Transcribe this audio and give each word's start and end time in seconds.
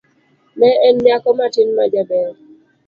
Ne 0.57 0.69
en 0.87 0.95
nyako 1.03 1.31
matin 1.39 1.69
majaber. 1.75 2.31